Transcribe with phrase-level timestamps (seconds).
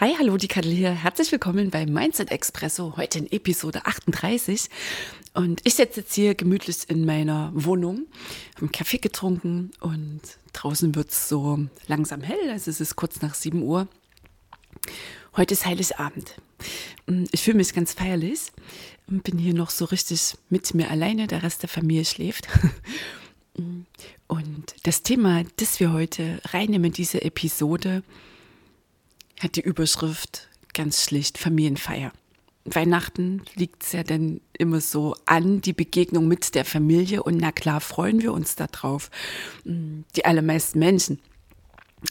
[0.00, 0.92] Hi, hallo, die Kadel hier.
[0.92, 4.70] Herzlich willkommen bei Mindset Expresso, heute in Episode 38.
[5.34, 8.06] Und ich sitze jetzt hier gemütlich in meiner Wohnung,
[8.54, 10.22] habe einen Kaffee getrunken und
[10.54, 13.88] draußen wird es so langsam hell, also es ist kurz nach 7 Uhr.
[15.36, 16.34] Heute ist Heiligabend.
[17.32, 18.52] Ich fühle mich ganz feierlich
[19.06, 22.48] und bin hier noch so richtig mit mir alleine, der Rest der Familie schläft.
[24.28, 28.02] Und das Thema, das wir heute reinnehmen in diese Episode,
[29.40, 32.12] hat die Überschrift ganz schlicht Familienfeier.
[32.64, 37.22] Weihnachten liegt es ja dann immer so an, die Begegnung mit der Familie.
[37.22, 39.10] Und na klar freuen wir uns darauf.
[39.64, 41.20] Mm, die allermeisten Menschen.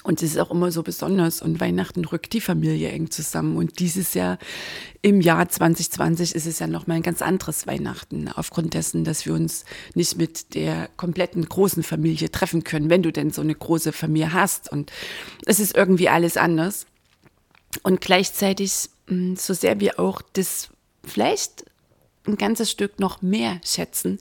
[0.04, 1.42] Und es ist auch immer so besonders.
[1.42, 3.58] Und Weihnachten rückt die Familie eng zusammen.
[3.58, 4.38] Und dieses Jahr,
[5.02, 8.28] im Jahr 2020, ist es ja nochmal ein ganz anderes Weihnachten.
[8.28, 13.12] Aufgrund dessen, dass wir uns nicht mit der kompletten großen Familie treffen können, wenn du
[13.12, 14.72] denn so eine große Familie hast.
[14.72, 14.92] Und
[15.46, 16.86] es ist irgendwie alles anders.
[17.84, 20.70] Und gleichzeitig, mm, so sehr wir auch das
[21.04, 21.66] vielleicht
[22.26, 24.20] ein ganzes Stück noch mehr schätzen,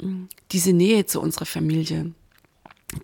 [0.00, 2.12] mm, diese Nähe zu unserer Familie,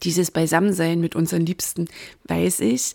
[0.03, 1.89] dieses Beisammensein mit unseren Liebsten,
[2.25, 2.95] weiß ich,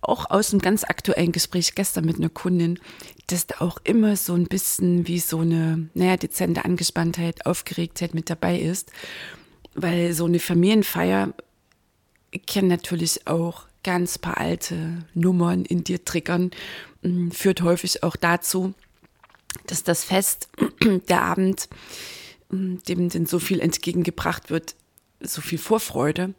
[0.00, 2.80] auch aus einem ganz aktuellen Gespräch gestern mit einer Kundin,
[3.28, 8.28] dass da auch immer so ein bisschen wie so eine, naja, dezente Angespanntheit, Aufgeregtheit mit
[8.28, 8.90] dabei ist.
[9.74, 11.32] Weil so eine Familienfeier
[12.46, 16.50] kann natürlich auch ganz paar alte Nummern in dir triggern,
[17.02, 18.74] mm, führt häufig auch dazu,
[19.66, 20.48] dass das Fest,
[21.08, 21.68] der Abend,
[22.50, 24.74] mm, dem denn so viel entgegengebracht wird,
[25.20, 26.34] so viel Vorfreude,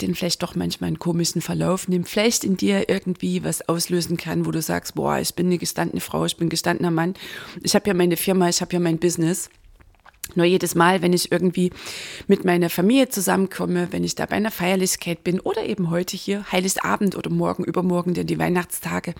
[0.00, 4.44] den vielleicht doch manchmal einen komischen Verlauf nimmt, vielleicht in dir irgendwie was auslösen kann,
[4.44, 7.14] wo du sagst, boah, ich bin eine gestandene Frau, ich bin gestandener Mann,
[7.62, 9.50] ich habe ja meine Firma, ich habe ja mein Business
[10.34, 11.70] nur jedes Mal, wenn ich irgendwie
[12.26, 16.50] mit meiner Familie zusammenkomme, wenn ich da bei einer Feierlichkeit bin oder eben heute hier,
[16.50, 19.14] Heiligabend oder morgen, übermorgen, denn die Weihnachtstage,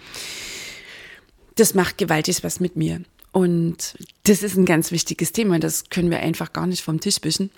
[1.56, 3.02] das macht gewaltig was mit mir.
[3.32, 7.18] Und das ist ein ganz wichtiges Thema, das können wir einfach gar nicht vom Tisch
[7.22, 7.50] wischen.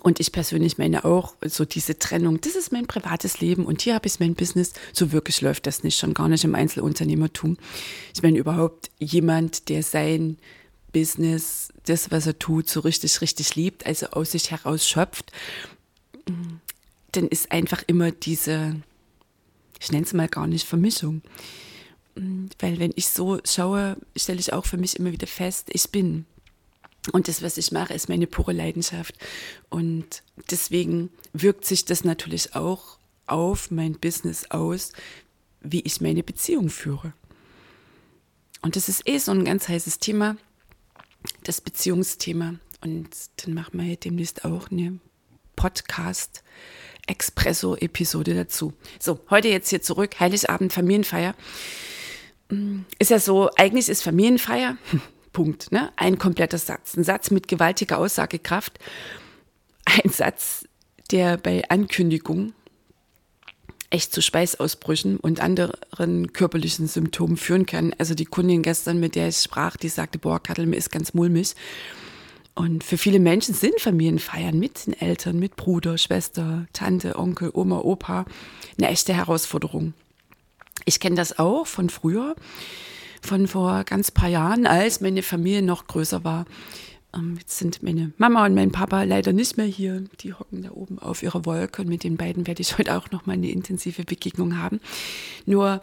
[0.00, 3.94] Und ich persönlich meine auch, so diese Trennung, das ist mein privates Leben und hier
[3.94, 4.72] habe ich mein Business.
[4.92, 7.58] So wirklich läuft das nicht, schon gar nicht im Einzelunternehmertum.
[8.14, 10.38] Ich meine überhaupt jemand, der sein
[10.92, 15.32] Business, das, was er tut, so richtig, richtig liebt, also aus sich heraus schöpft,
[17.12, 18.76] dann ist einfach immer diese,
[19.80, 21.22] ich nenne es mal gar nicht Vermischung.
[22.14, 26.26] Weil wenn ich so schaue, stelle ich auch für mich immer wieder fest, ich bin.
[27.10, 29.14] Und das, was ich mache, ist meine pure Leidenschaft.
[29.70, 34.92] Und deswegen wirkt sich das natürlich auch auf mein Business aus,
[35.62, 37.12] wie ich meine Beziehung führe.
[38.60, 40.36] Und das ist eh so ein ganz heißes Thema
[41.44, 42.54] das Beziehungsthema.
[42.82, 44.98] Und dann machen wir demnächst auch eine
[45.56, 46.42] Podcast
[47.06, 48.72] Expresso-Episode dazu.
[48.98, 51.34] So, heute jetzt hier zurück, Heiligabend, Familienfeier.
[52.98, 54.76] Ist ja so, eigentlich ist Familienfeier,
[55.32, 55.92] Punkt, ne?
[55.96, 56.96] Ein kompletter Satz.
[56.96, 58.78] Ein Satz mit gewaltiger Aussagekraft.
[59.84, 60.68] Ein Satz,
[61.10, 62.52] der bei Ankündigung
[63.92, 67.94] echt zu Schweißausbrüchen und anderen körperlichen Symptomen führen kann.
[67.98, 71.14] Also die Kundin gestern, mit der ich sprach, die sagte, boah, Kattel, mir ist ganz
[71.14, 71.54] mulmig.
[72.54, 77.78] Und für viele Menschen sind Familienfeiern mit den Eltern, mit Bruder, Schwester, Tante, Onkel, Oma,
[77.80, 78.26] Opa
[78.78, 79.94] eine echte Herausforderung.
[80.84, 82.34] Ich kenne das auch von früher,
[83.22, 86.44] von vor ganz paar Jahren, als meine Familie noch größer war.
[87.14, 90.04] Ähm, jetzt sind meine Mama und mein Papa leider nicht mehr hier.
[90.20, 93.10] Die hocken da oben auf ihrer Wolke und mit den beiden werde ich heute auch
[93.10, 94.80] noch mal eine intensive Begegnung haben.
[95.46, 95.82] Nur,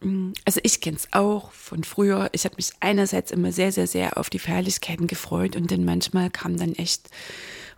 [0.00, 2.30] mm, also ich kenne es auch von früher.
[2.32, 6.30] Ich habe mich einerseits immer sehr, sehr, sehr auf die Feierlichkeiten gefreut und dann manchmal
[6.30, 7.10] kam dann echt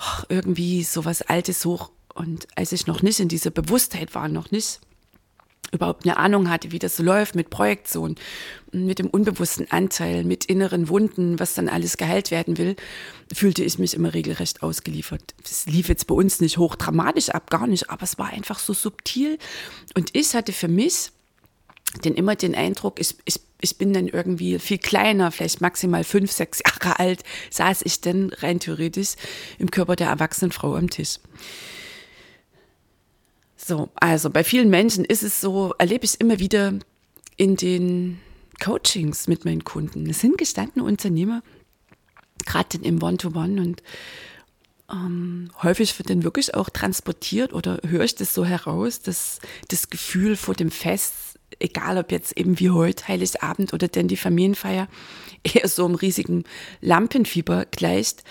[0.01, 1.91] oh, irgendwie so was Altes hoch.
[2.15, 4.81] Und als ich noch nicht in dieser Bewusstheit war, noch nicht
[5.75, 8.15] überhaupt eine Ahnung hatte, wie das so läuft mit Projektion,
[8.73, 12.77] mit dem unbewussten Anteil, mit inneren Wunden, was dann alles geheilt werden will,
[13.33, 15.35] fühlte ich mich immer regelrecht ausgeliefert.
[15.45, 18.73] Es lief jetzt bei uns nicht hochdramatisch ab, gar nicht, aber es war einfach so
[18.73, 19.39] subtil.
[19.95, 21.11] Und ich hatte für mich
[22.05, 26.33] denn immer den Eindruck, ich, ich, ich bin dann irgendwie viel kleiner, vielleicht maximal fünf,
[26.33, 29.15] sechs Jahre alt, saß ich dann rein theoretisch
[29.59, 31.19] im Körper der erwachsenen Frau am Tisch.
[33.67, 36.75] So, also bei vielen Menschen ist es so, erlebe ich immer wieder
[37.39, 38.21] in den
[38.63, 40.07] Coachings mit meinen Kunden.
[40.11, 41.43] Es sind gestandene Unternehmer,
[42.45, 43.83] gerade im One-to-One -One und
[44.93, 49.39] ähm, häufig wird dann wirklich auch transportiert oder höre ich das so heraus, dass
[49.69, 54.19] das Gefühl vor dem Fest, egal ob jetzt eben wie heute Heiligabend oder denn die
[54.19, 54.89] Familienfeier,
[55.43, 56.45] eher so einem riesigen
[56.83, 58.25] Lampenfieber gleicht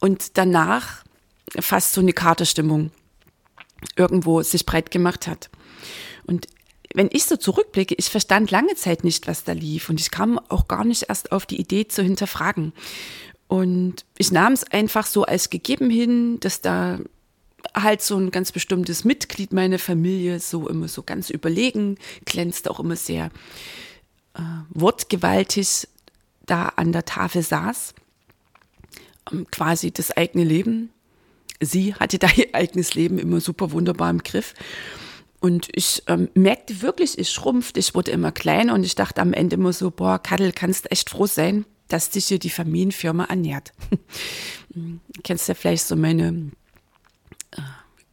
[0.00, 1.02] und danach
[1.60, 2.90] fast so eine Katerstimmung
[3.96, 5.50] irgendwo sich breit gemacht hat.
[6.24, 6.46] Und
[6.94, 10.38] wenn ich so zurückblicke, ich verstand lange Zeit nicht, was da lief und ich kam
[10.48, 12.72] auch gar nicht erst auf die Idee zu hinterfragen.
[13.48, 16.98] Und ich nahm es einfach so als gegeben hin, dass da
[17.74, 22.80] halt so ein ganz bestimmtes Mitglied meiner Familie so immer so ganz überlegen, glänzt auch
[22.80, 23.30] immer sehr
[24.34, 25.88] äh, wortgewaltig
[26.46, 27.94] da an der Tafel saß,
[29.32, 30.90] ähm, quasi das eigene Leben
[31.60, 34.54] sie hatte da ihr eigenes Leben immer super wunderbar im Griff.
[35.40, 39.32] Und ich ähm, merkte wirklich, ich schrumpfte, ich wurde immer kleiner und ich dachte am
[39.32, 43.72] Ende immer so, boah, Kadel, kannst echt froh sein, dass dich hier die Familienfirma ernährt.
[45.22, 46.50] Kennst ja vielleicht so meine
[47.52, 47.60] äh,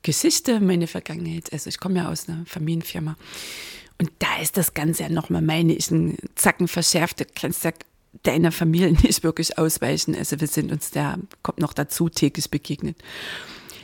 [0.03, 1.51] Geschichte, meine Vergangenheit.
[1.51, 3.15] Also ich komme ja aus einer Familienfirma.
[3.99, 7.21] Und da ist das Ganze ja nochmal, meine ich, ein Zacken verschärft.
[7.21, 7.71] Du kannst ja
[8.21, 10.15] deiner Familie nicht wirklich ausweichen.
[10.15, 12.97] Also wir sind uns da, kommt noch dazu, täglich begegnet.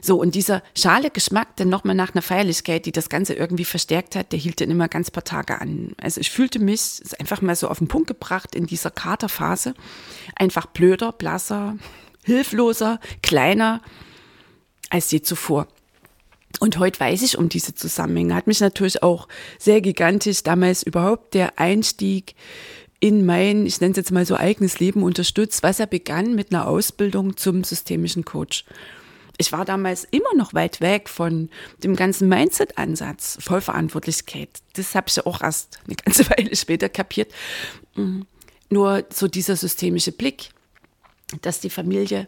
[0.02, 4.16] So, und dieser schale Geschmack, dann nochmal nach einer Feierlichkeit, die das Ganze irgendwie verstärkt
[4.16, 5.94] hat, der hielt dann immer ganz paar Tage an.
[5.98, 9.74] Also ich fühlte mich, einfach mal so auf den Punkt gebracht, in dieser Katerphase,
[10.36, 11.75] einfach blöder, blasser,
[12.24, 13.82] hilfloser, kleiner
[14.90, 15.68] als je zuvor.
[16.60, 18.36] Und heute weiß ich um diese Zusammenhänge.
[18.36, 19.28] Hat mich natürlich auch
[19.58, 22.36] sehr gigantisch damals überhaupt der Einstieg
[23.00, 26.51] in mein, ich nenne es jetzt mal so eigenes Leben unterstützt, was er begann mit
[26.51, 28.66] einer Ausbildung zum systemischen Coach.
[29.38, 31.50] Ich war damals immer noch weit weg von
[31.81, 34.50] dem ganzen Mindset-Ansatz, Vollverantwortlichkeit.
[34.74, 37.31] Das habe ich ja auch erst eine ganze Weile später kapiert.
[37.96, 38.24] Mm,
[38.69, 40.50] nur so dieser systemische Blick,
[41.42, 42.28] dass die Familie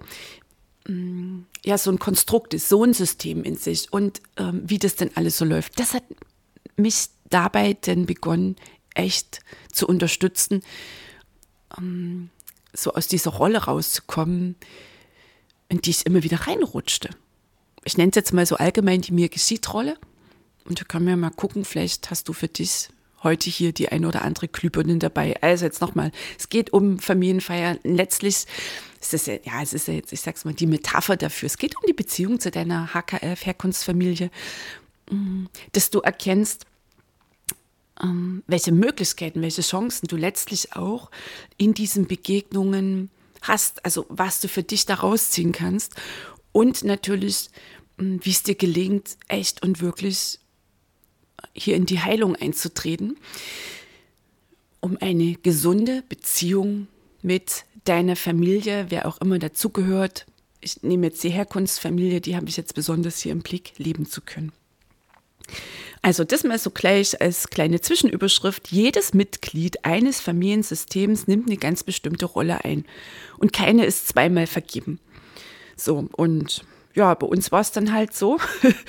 [0.88, 4.96] mm, ja so ein Konstrukt ist, so ein System in sich und ähm, wie das
[4.96, 5.82] denn alles so läuft.
[5.82, 6.04] Das hat
[6.78, 8.56] mich dabei denn begonnen,
[8.94, 9.42] echt
[9.72, 10.64] zu unterstützen,
[11.78, 12.30] um,
[12.74, 14.56] so aus dieser Rolle rauszukommen,
[15.70, 17.10] in die ich immer wieder reinrutschte.
[17.84, 19.98] Ich nenne es jetzt mal so allgemein die mir geschieht Rolle.
[20.66, 22.90] Und da können wir mal gucken, vielleicht hast du für dich
[23.24, 25.42] heute hier die ein oder andere Glühbirne dabei.
[25.42, 27.80] Also jetzt nochmal, es geht um Familienfeiern.
[27.84, 28.46] Letztlich
[29.00, 31.48] ist es ja, ja, es ist ja jetzt, ich sag's mal, die Metapher dafür.
[31.48, 34.30] Es geht um die Beziehung zu deiner HKF-Herkunftsfamilie,
[35.10, 36.71] mm, dass du erkennst, ähm,
[38.48, 41.12] welche Möglichkeiten, welche Chancen du letztlich auch
[41.58, 43.12] in diesen Begegnungen
[43.42, 45.96] hast, also was du für dich da rausziehen kannst
[46.52, 47.50] und natürlich,
[48.00, 50.40] ähm, wie es dir gelingt, echt und wirklich
[51.54, 53.18] hier in die Heilung einzutreten,
[54.80, 56.88] um eine gesunde Beziehung
[57.22, 60.26] mit deiner Familie, wer auch immer dazugehört,
[60.60, 64.22] ich nehme jetzt die Herkunftsfamilie, die habe ich jetzt besonders hier im Blick, leben zu
[64.22, 64.52] können.
[66.02, 68.70] Also das mal so gleich als kleine Zwischenüberschrift.
[68.70, 72.86] Jedes Mitglied eines Familiensystems nimmt eine ganz bestimmte Rolle ein.
[73.38, 75.00] Und keine ist zweimal vergeben.
[75.76, 76.64] So, und
[76.96, 78.40] ja, bei uns war es dann halt so.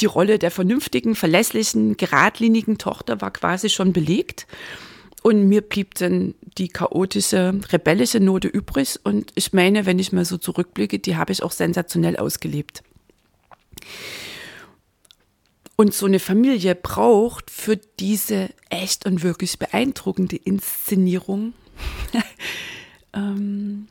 [0.00, 4.46] Die Rolle der vernünftigen, verlässlichen, geradlinigen Tochter war quasi schon belegt.
[5.22, 9.00] Und mir blieb dann die chaotische, rebellische Note übrig.
[9.02, 12.82] Und ich meine, wenn ich mal so zurückblicke, die habe ich auch sensationell ausgelebt.
[15.80, 21.54] Und so eine Familie braucht für diese echt und wirklich beeindruckende Inszenierung
[23.12, 23.86] ähm,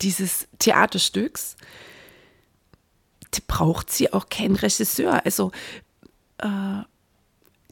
[0.00, 1.56] dieses Theaterstücks,
[3.50, 5.24] braucht sie auch kein Regisseur.
[5.24, 5.50] Also
[6.38, 6.82] äh,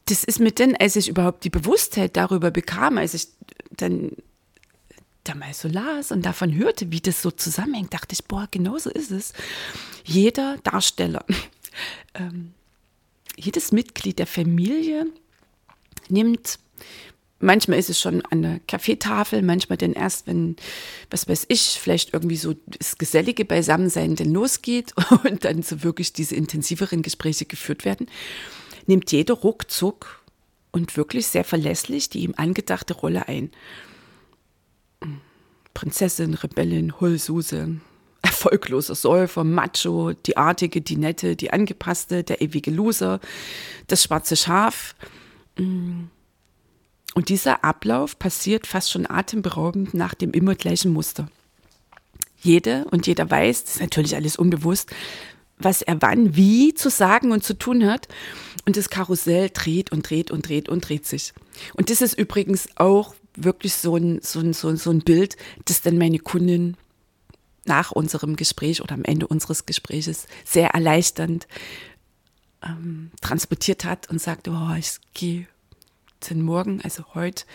[0.05, 3.29] das ist mir dann, als ich überhaupt die Bewusstheit darüber bekam, als ich
[3.71, 4.11] dann
[5.23, 8.77] da mal so las und davon hörte, wie das so zusammenhängt, dachte ich, boah, genau
[8.77, 9.31] so ist es.
[10.03, 11.23] Jeder Darsteller
[12.13, 12.53] ähm,
[13.39, 15.07] jedes Mitglied der Familie
[16.09, 16.59] nimmt,
[17.39, 20.55] manchmal ist es schon an der Kaffeetafel, manchmal dann erst, wenn,
[21.09, 24.93] was weiß ich, vielleicht irgendwie so das gesellige Beisammensein denn losgeht
[25.23, 28.07] und dann so wirklich diese intensiveren Gespräche geführt werden,
[28.87, 30.23] nimmt jeder ruckzuck
[30.71, 33.51] und wirklich sehr verlässlich die ihm angedachte Rolle ein.
[35.73, 37.79] Prinzessin, Rebellin, Hullsuse,
[38.21, 43.19] erfolgloser Säufer, Macho, die Artige, die Nette, die Angepasste, der ewige Loser,
[43.87, 44.95] das schwarze Schaf.
[45.57, 46.05] Mm.
[47.15, 51.27] Und dieser Ablauf passiert fast schon atemberaubend nach dem immer gleichen Muster.
[52.41, 54.91] Jede und jeder weiß, das ist natürlich alles unbewusst,
[55.57, 58.07] was er wann wie zu sagen und zu tun hat.
[58.65, 61.33] Und das Karussell dreht und dreht und dreht und dreht sich.
[61.73, 65.35] Und das ist übrigens auch wirklich so ein, so ein, so ein, so ein Bild,
[65.65, 66.77] das dann meine Kundin
[67.65, 71.47] nach unserem Gespräch oder am Ende unseres Gespräches sehr erleichternd
[72.63, 75.47] ähm, transportiert hat und sagte, oh, ich gehe
[76.29, 77.45] den Morgen, also heute,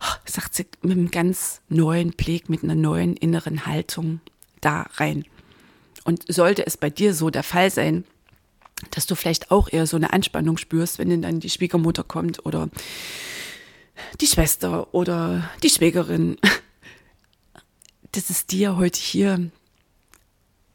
[0.00, 4.20] oh, sagt sie, mit einem ganz neuen Blick, mit einer neuen inneren Haltung
[4.60, 5.24] da rein.
[6.04, 8.04] Und sollte es bei dir so der Fall sein,
[8.90, 12.68] dass du vielleicht auch eher so eine Anspannung spürst, wenn dann die Schwiegermutter kommt oder
[14.20, 16.36] die Schwester oder die Schwägerin,
[18.16, 19.50] dass es dir heute hier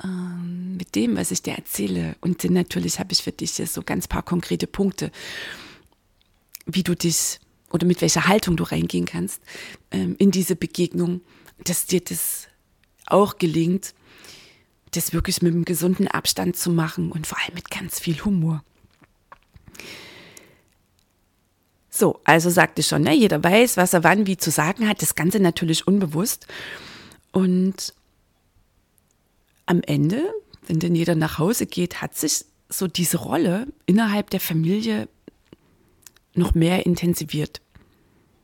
[0.03, 3.81] ähm, mit dem, was ich dir erzähle, und natürlich habe ich für dich jetzt so
[3.81, 5.12] ganz paar konkrete Punkte,
[6.65, 7.39] wie du dich
[7.71, 9.41] oder mit welcher Haltung du reingehen kannst
[9.91, 11.21] ähm, in diese Begegnung,
[11.63, 12.48] dass dir das
[13.07, 13.95] auch gelingt,
[14.91, 18.63] das wirklich mit einem gesunden Abstand zu machen und vor allem mit ganz viel Humor.
[21.89, 25.01] So, also sagte ich schon, ne, jeder weiß, was er wann wie zu sagen hat,
[25.01, 26.48] das Ganze natürlich unbewusst.
[27.31, 27.93] Und
[29.65, 30.33] am Ende,
[30.67, 35.07] wenn dann jeder nach Hause geht, hat sich so diese Rolle innerhalb der Familie
[36.33, 37.61] noch mehr intensiviert.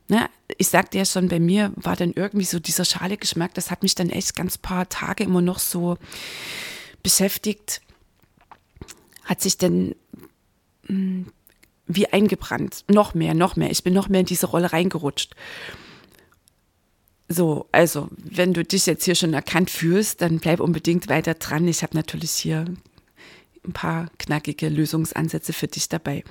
[0.08, 3.70] Ne, ich sagte ja schon, bei mir war dann irgendwie so dieser schale Geschmack, das
[3.70, 5.98] hat mich dann echt ganz paar Tage immer noch so
[7.02, 7.82] beschäftigt,
[9.24, 9.94] hat sich dann
[10.86, 11.26] hm,
[11.86, 12.84] wie eingebrannt.
[12.88, 13.70] Noch mehr, noch mehr.
[13.70, 15.34] Ich bin noch mehr in diese Rolle reingerutscht.
[17.28, 21.68] So, also, wenn du dich jetzt hier schon erkannt fühlst, dann bleib unbedingt weiter dran.
[21.68, 22.64] Ich habe natürlich hier
[23.64, 26.24] ein paar knackige Lösungsansätze für dich dabei.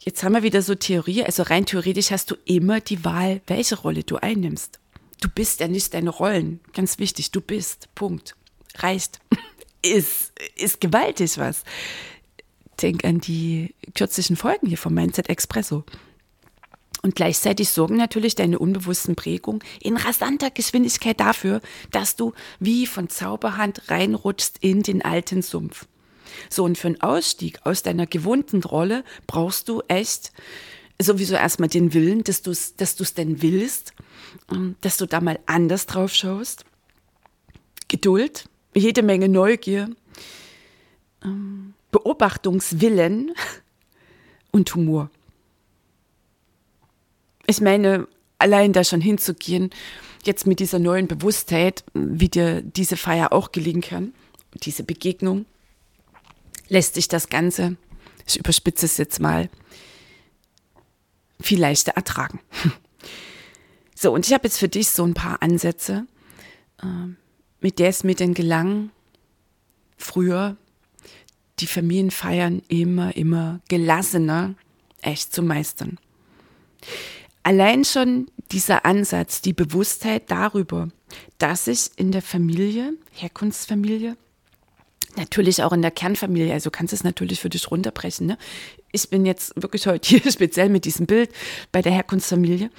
[0.00, 3.78] Jetzt haben wir wieder so Theorie, also rein theoretisch hast du immer die Wahl, welche
[3.78, 4.80] Rolle du einnimmst.
[5.20, 6.60] Du bist ja nicht deine Rollen.
[6.72, 7.88] Ganz wichtig, du bist.
[7.94, 8.36] Punkt.
[8.76, 9.20] Reicht.
[9.82, 11.64] ist, ist gewaltig was.
[12.80, 15.84] Denk an die kürzlichen Folgen hier vom Mindset Expresso.
[17.02, 23.08] Und gleichzeitig sorgen natürlich deine unbewussten Prägungen in rasanter Geschwindigkeit dafür, dass du wie von
[23.08, 25.86] Zauberhand reinrutschst in den alten Sumpf.
[26.50, 30.32] So, und für einen Ausstieg aus deiner gewohnten Rolle brauchst du echt
[31.00, 33.92] sowieso erstmal den Willen, dass du es dass denn willst,
[34.50, 36.64] ähm, dass du da mal anders drauf schaust.
[37.86, 39.90] Geduld, jede Menge Neugier,
[41.24, 43.32] ähm, Beobachtungswillen
[44.50, 45.10] und Humor.
[47.50, 48.06] Ich meine,
[48.38, 49.70] allein da schon hinzugehen,
[50.22, 54.12] jetzt mit dieser neuen Bewusstheit, wie dir diese Feier auch gelingen kann,
[54.62, 55.46] diese Begegnung,
[56.68, 57.78] lässt sich das Ganze,
[58.26, 59.48] ich überspitze es jetzt mal,
[61.40, 62.40] viel leichter ertragen.
[64.00, 66.06] So, und ich habe jetzt für dich so ein paar Ansätze,
[66.80, 67.16] ähm,
[67.60, 68.90] mit der es mir denn gelang,
[69.96, 70.56] früher
[71.58, 74.54] die Familienfeiern immer, immer gelassener
[75.02, 75.98] echt zu meistern
[77.42, 80.88] allein schon dieser Ansatz, die Bewusstheit darüber,
[81.38, 84.16] dass ich in der Familie, Herkunftsfamilie,
[85.18, 88.38] natürlich auch in der Kernfamilie, also kannst du es natürlich für dich runterbrechen, ne?
[88.92, 91.30] ich bin jetzt wirklich heute hier speziell mit diesem Bild
[91.72, 92.70] bei der Herkunftsfamilie.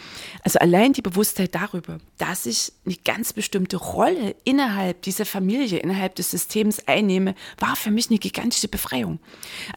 [0.44, 6.16] Also allein die Bewusstheit darüber, dass ich eine ganz bestimmte Rolle innerhalb dieser Familie, innerhalb
[6.16, 9.20] des Systems einnehme, war für mich eine gigantische Befreiung.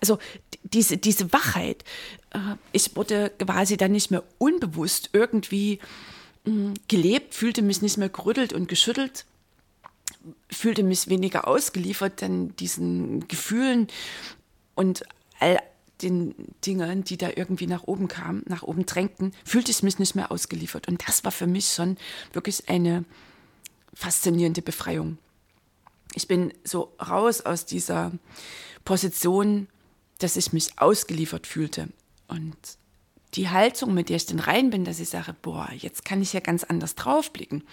[0.00, 0.18] Also
[0.62, 1.84] diese, diese Wachheit,
[2.30, 2.38] äh,
[2.72, 5.80] ich wurde quasi dann nicht mehr unbewusst irgendwie
[6.44, 9.26] hm, gelebt, fühlte mich nicht mehr gerüttelt und geschüttelt,
[10.50, 13.88] fühlte mich weniger ausgeliefert dann diesen Gefühlen
[14.74, 15.02] und
[15.38, 15.58] all
[16.02, 20.14] den Dingen, die da irgendwie nach oben kamen, nach oben drängten, fühlte ich mich nicht
[20.14, 20.88] mehr ausgeliefert.
[20.88, 21.96] Und das war für mich schon
[22.32, 23.04] wirklich eine
[23.94, 25.18] faszinierende Befreiung.
[26.14, 28.12] Ich bin so raus aus dieser
[28.84, 29.68] Position,
[30.18, 31.88] dass ich mich ausgeliefert fühlte.
[32.28, 32.56] Und
[33.34, 36.32] die Haltung, mit der ich dann rein bin, dass ich sage, boah, jetzt kann ich
[36.32, 37.64] ja ganz anders draufblicken.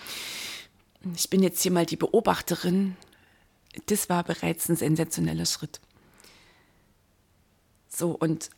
[1.15, 2.97] Ich bin jetzt hier mal die Beobachterin.
[3.85, 5.79] Das war bereits ein sensationeller Schritt.
[7.87, 8.49] So, und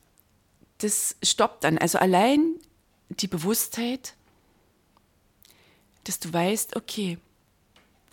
[0.80, 1.78] das stoppt dann.
[1.78, 2.56] Also allein
[3.10, 4.16] die Bewusstheit,
[6.06, 7.18] dass du weißt, okay,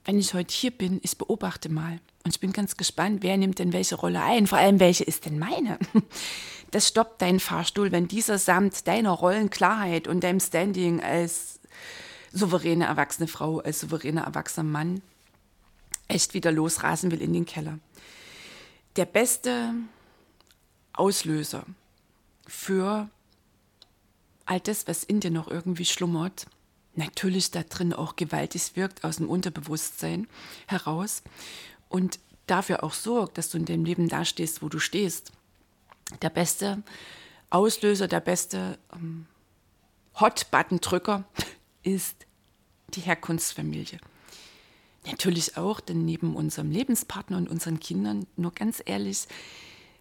[0.05, 2.01] wenn ich heute hier bin, ich beobachte mal.
[2.25, 4.47] Und ich bin ganz gespannt, wer nimmt denn welche Rolle ein?
[4.47, 5.79] Vor allem, welche ist denn meine?
[6.71, 11.61] Das stoppt deinen Fahrstuhl, wenn dieser samt deiner Rollenklarheit und deinem Standing als
[12.33, 15.03] souveräne erwachsene Frau, als souveräner erwachsener Mann
[16.09, 17.79] echt wieder losrasen will in den Keller.
[18.97, 19.75] Der beste
[20.93, 21.65] Auslöser
[22.47, 23.09] für
[24.47, 26.47] all das, was in dir noch irgendwie schlummert,
[26.95, 30.27] natürlich da drin auch gewaltig wirkt aus dem Unterbewusstsein
[30.67, 31.23] heraus
[31.89, 35.33] und dafür auch sorgt, dass du in dem Leben da stehst, wo du stehst.
[36.23, 36.83] Der beste
[37.51, 39.27] Auslöser, der beste ähm,
[40.19, 41.25] Hot-Button-Drücker
[41.95, 42.27] ist
[42.95, 43.99] die Herkunftsfamilie.
[45.07, 49.27] Natürlich auch, denn neben unserem Lebenspartner und unseren Kindern, nur ganz ehrlich,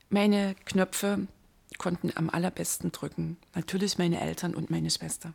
[0.10, 1.28] meine Knöpfe
[1.78, 3.38] konnten am allerbesten drücken.
[3.56, 5.34] Natürlich meine Eltern und meine Schwester.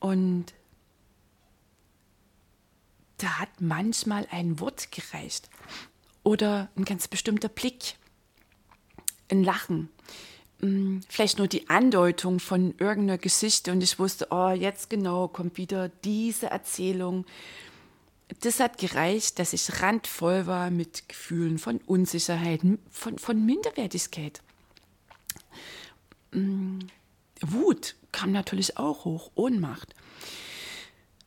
[0.00, 0.52] Und
[3.18, 5.48] da hat manchmal ein Wort gereicht
[6.22, 7.96] oder ein ganz bestimmter Blick,
[9.30, 9.88] ein Lachen,
[10.60, 15.56] hm, vielleicht nur die Andeutung von irgendeiner Geschichte und ich wusste, oh, jetzt genau kommt
[15.56, 17.26] wieder diese Erzählung.
[18.40, 22.60] Das hat gereicht, dass ich randvoll war mit Gefühlen von Unsicherheit,
[22.90, 24.42] von, von Minderwertigkeit.
[26.32, 26.80] Hm,
[27.40, 29.94] Wut kam natürlich auch hoch, Ohnmacht.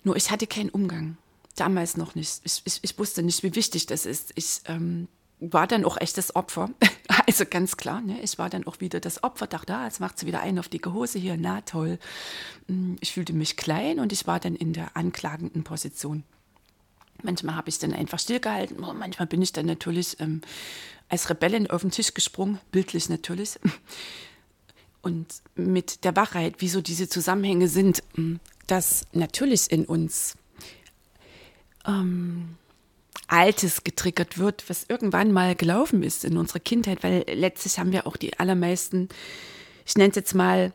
[0.04, 1.18] Nur ich hatte keinen Umgang.
[1.56, 2.42] Damals noch nicht.
[2.44, 4.32] Ich, ich, ich wusste nicht, wie wichtig das ist.
[4.36, 5.08] Ich ähm,
[5.42, 6.70] war dann auch echt das Opfer.
[7.28, 8.20] Also ganz klar, ne?
[8.22, 10.70] ich war dann auch wieder das Opfer, dachte, ah, jetzt macht sie wieder einen auf
[10.70, 12.00] dicke Hose hier, na toll.
[12.68, 16.24] Hm, ich fühlte mich klein und ich war dann in der anklagenden Position.
[17.22, 20.42] Manchmal habe ich dann einfach stillgehalten, manchmal bin ich dann natürlich ähm,
[21.10, 23.60] als Rebellin auf den Tisch gesprungen, bildlich natürlich.
[25.02, 30.36] Und mit der Wachheit, wieso diese Zusammenhänge sind, hm, dass natürlich in uns
[31.86, 32.56] ähm,
[33.32, 38.06] Altes getriggert wird, was irgendwann mal gelaufen ist in unserer Kindheit, weil letztlich haben wir
[38.06, 39.08] auch die allermeisten,
[39.86, 40.74] ich nenne es jetzt mal,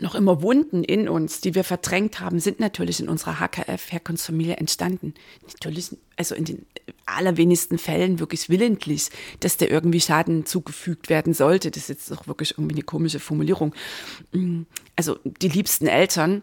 [0.00, 5.14] noch immer Wunden in uns, die wir verdrängt haben, sind natürlich in unserer HKF-Herkunftsfamilie entstanden.
[5.46, 6.66] Natürlich, also in den
[7.04, 11.70] allerwenigsten Fällen wirklich willentlich, dass der irgendwie Schaden zugefügt werden sollte.
[11.70, 13.74] Das ist jetzt auch wirklich irgendwie eine komische Formulierung.
[14.96, 16.42] Also die liebsten Eltern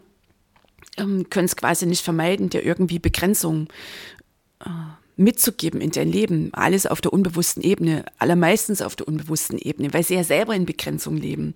[0.96, 3.66] ähm, können es quasi nicht vermeiden, dir irgendwie Begrenzungen
[4.60, 4.68] äh,
[5.20, 6.50] mitzugeben in dein Leben.
[6.52, 10.66] Alles auf der unbewussten Ebene, allermeistens auf der unbewussten Ebene, weil sie ja selber in
[10.66, 11.54] Begrenzung leben.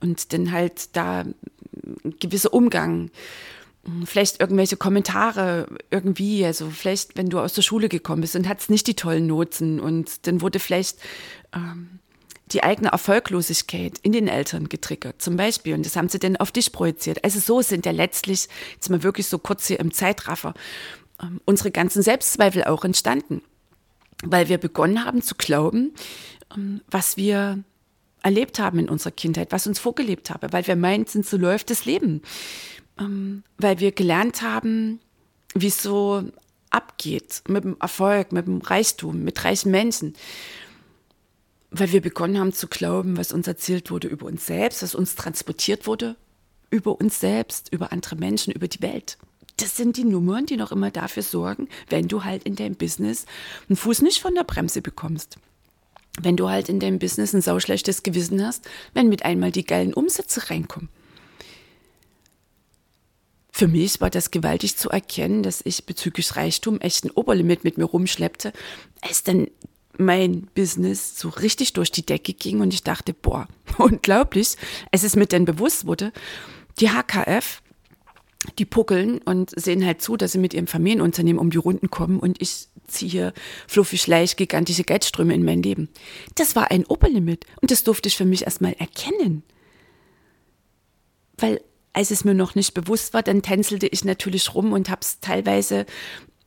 [0.00, 1.34] Und dann halt da ein
[2.18, 3.10] gewisser Umgang,
[4.04, 8.70] vielleicht irgendwelche Kommentare irgendwie, also vielleicht, wenn du aus der Schule gekommen bist und hattest
[8.70, 10.98] nicht die tollen Noten und dann wurde vielleicht
[11.54, 12.00] ähm,
[12.52, 15.74] die eigene Erfolglosigkeit in den Eltern getriggert, zum Beispiel.
[15.74, 17.24] Und das haben sie dann auf dich projiziert.
[17.24, 20.54] Also so sind ja letztlich, jetzt mal wirklich so kurz hier im Zeitraffer,
[21.22, 23.42] ähm, unsere ganzen Selbstzweifel auch entstanden,
[24.24, 25.94] weil wir begonnen haben zu glauben,
[26.54, 27.62] ähm, was wir
[28.22, 31.84] erlebt haben in unserer Kindheit, was uns vorgelebt habe, weil wir meinten, so läuft das
[31.84, 32.22] Leben,
[32.98, 35.00] ähm, weil wir gelernt haben,
[35.54, 36.24] wie es so
[36.70, 40.14] abgeht mit dem Erfolg, mit dem Reichtum, mit reichen Menschen,
[41.70, 45.14] weil wir begonnen haben zu glauben, was uns erzählt wurde über uns selbst, was uns
[45.14, 46.16] transportiert wurde
[46.70, 49.18] über uns selbst, über andere Menschen, über die Welt
[49.56, 53.24] das sind die Nummern, die noch immer dafür sorgen, wenn du halt in deinem Business
[53.68, 55.38] einen Fuß nicht von der Bremse bekommst.
[56.20, 59.94] Wenn du halt in deinem Business ein sauschlechtes Gewissen hast, wenn mit einmal die geilen
[59.94, 60.88] Umsätze reinkommen.
[63.50, 67.78] Für mich war das gewaltig zu erkennen, dass ich bezüglich Reichtum echt ein Oberlimit mit
[67.78, 68.52] mir rumschleppte,
[69.00, 69.48] als dann
[69.96, 74.56] mein Business so richtig durch die Decke ging und ich dachte, boah, unglaublich,
[74.92, 76.12] als es mir dann bewusst wurde,
[76.80, 77.62] die HKF
[78.58, 82.20] die puckeln und sehen halt zu, dass sie mit ihrem Familienunternehmen um die Runden kommen
[82.20, 83.32] und ich ziehe
[83.66, 85.88] fluffig leicht gigantische Geldströme in mein Leben.
[86.36, 89.42] Das war ein Oberlimit und das durfte ich für mich erstmal erkennen.
[91.38, 91.60] Weil
[91.92, 95.20] als es mir noch nicht bewusst war, dann tänzelte ich natürlich rum und habe es
[95.20, 95.86] teilweise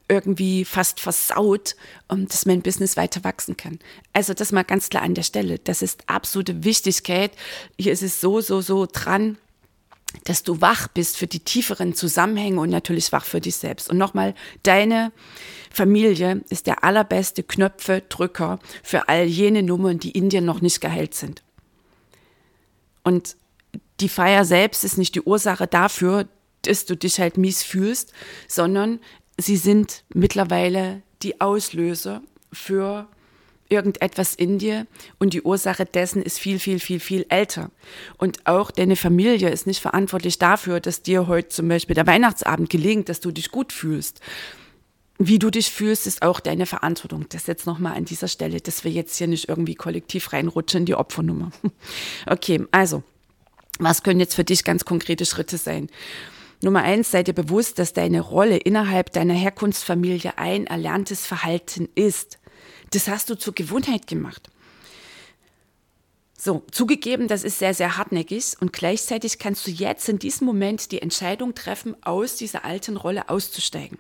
[0.08, 1.76] irgendwie fast versaut,
[2.08, 3.80] um, dass mein Business weiter wachsen kann.
[4.14, 5.60] Also das mal ganz klar an der Stelle.
[5.60, 7.32] Das ist absolute Wichtigkeit.
[7.78, 9.38] Hier ist es so, so, so dran
[10.24, 13.90] dass du wach bist für die tieferen Zusammenhänge und natürlich wach für dich selbst.
[13.90, 15.12] Und nochmal, deine
[15.70, 21.14] Familie ist der allerbeste Knöpfe-Drücker für all jene Nummern, die in dir noch nicht geheilt
[21.14, 21.44] sind.
[23.04, 23.36] Und
[24.00, 26.28] die Feier selbst ist nicht die Ursache dafür,
[26.64, 28.14] dass du dich halt mies fühlst,
[28.48, 29.00] sondern
[29.38, 33.08] sie sind mittlerweile die Auslöser für
[33.70, 34.88] irgendetwas in dir
[35.20, 37.72] und die Ursache dessen ist viel, viel, viel, viel älter.
[38.18, 42.70] Und auch deine Familie ist nicht verantwortlich dafür, dass dir heute zum Beispiel der Weihnachtsabend
[42.70, 44.22] gelingt, dass du dich gut fühlst.
[45.22, 47.26] Wie du dich fühlst, ist auch deine Verantwortung.
[47.28, 50.86] Das jetzt nochmal an dieser Stelle, dass wir jetzt hier nicht irgendwie kollektiv reinrutschen in
[50.86, 51.52] die Opfernummer.
[52.26, 53.04] Okay, also,
[53.80, 55.88] was können jetzt für dich ganz konkrete Schritte sein?
[56.62, 62.40] Nummer eins, sei dir bewusst, dass deine Rolle innerhalb deiner Herkunftsfamilie ein erlerntes Verhalten ist.
[62.92, 64.50] Das hast du zur Gewohnheit gemacht.
[66.38, 70.92] So, zugegeben, das ist sehr, sehr hartnäckig und gleichzeitig kannst du jetzt in diesem Moment
[70.92, 73.98] die Entscheidung treffen, aus dieser alten Rolle auszusteigen.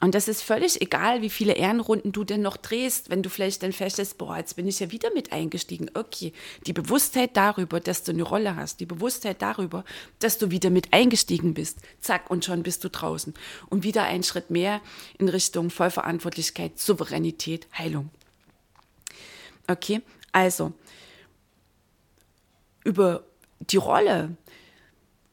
[0.00, 3.62] Und das ist völlig egal, wie viele Ehrenrunden du denn noch drehst, wenn du vielleicht
[3.62, 5.90] dann feststellst, boah, jetzt bin ich ja wieder mit eingestiegen.
[5.92, 6.32] Okay,
[6.66, 9.84] die Bewusstheit darüber, dass du eine Rolle hast, die Bewusstheit darüber,
[10.18, 13.34] dass du wieder mit eingestiegen bist, zack, und schon bist du draußen.
[13.68, 14.80] Und wieder einen Schritt mehr
[15.18, 18.08] in Richtung Vollverantwortlichkeit, Souveränität, Heilung.
[19.66, 20.00] Okay,
[20.32, 20.72] also
[22.84, 23.24] über
[23.60, 24.36] die Rolle,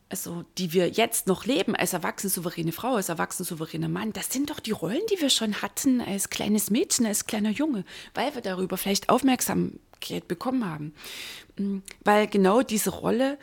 [0.09, 4.31] also die wir jetzt noch leben als erwachsene souveräne Frau, als erwachsene souveräne Mann, das
[4.31, 8.33] sind doch die Rollen, die wir schon hatten als kleines Mädchen, als kleiner Junge, weil
[8.33, 10.93] wir darüber vielleicht Aufmerksamkeit bekommen haben.
[11.57, 13.37] Mm, weil genau diese Rolle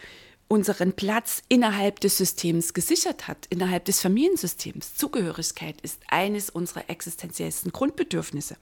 [0.48, 4.94] unseren Platz innerhalb des Systems gesichert hat, innerhalb des Familiensystems.
[4.94, 8.57] Zugehörigkeit ist eines unserer existenziellsten Grundbedürfnisse.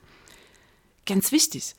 [1.06, 1.74] Ganz wichtig.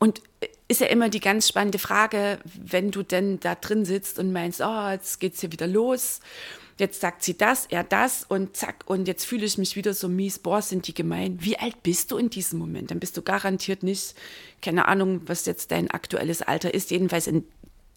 [0.00, 0.22] Und
[0.66, 4.60] ist ja immer die ganz spannende Frage, wenn du denn da drin sitzt und meinst,
[4.62, 6.20] oh, jetzt geht's hier wieder los.
[6.78, 10.08] Jetzt sagt sie das, er das und zack, und jetzt fühle ich mich wieder so
[10.08, 11.36] mies, boah, sind die gemein.
[11.42, 12.90] Wie alt bist du in diesem Moment?
[12.90, 14.14] Dann bist du garantiert nicht,
[14.62, 16.90] keine Ahnung, was jetzt dein aktuelles Alter ist.
[16.90, 17.44] Jedenfalls in,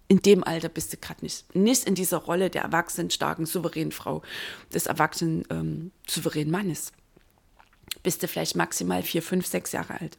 [0.10, 1.56] in dem Alter bist du gerade nicht.
[1.56, 4.22] Nicht in dieser Rolle der erwachsenen, starken, souveränen Frau,
[4.74, 6.92] des erwachsenen, ähm, souveränen Mannes.
[8.02, 10.18] Bist du vielleicht maximal vier, fünf, sechs Jahre alt.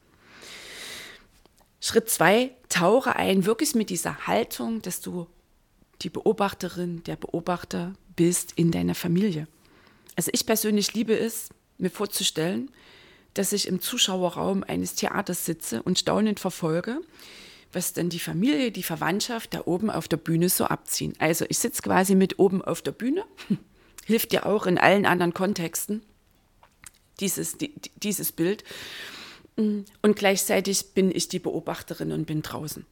[1.86, 5.26] Schritt zwei, tauche ein, wirklich mit dieser Haltung, dass du
[6.00, 9.46] die Beobachterin, der Beobachter bist in deiner Familie.
[10.16, 12.70] Also ich persönlich liebe es, mir vorzustellen,
[13.34, 17.02] dass ich im Zuschauerraum eines Theaters sitze und staunend verfolge,
[17.70, 21.12] was denn die Familie, die Verwandtschaft da oben auf der Bühne so abziehen.
[21.18, 23.26] Also ich sitze quasi mit oben auf der Bühne,
[24.06, 26.00] hilft dir auch in allen anderen Kontexten
[27.20, 27.58] dieses,
[27.96, 28.64] dieses Bild.
[29.56, 32.84] Und gleichzeitig bin ich die Beobachterin und bin draußen.